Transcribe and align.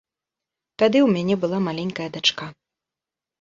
Тады 0.79 0.97
ў 1.03 1.09
мяне 1.17 1.35
была 1.43 1.59
маленькая 1.67 2.07
дачка. 2.17 2.49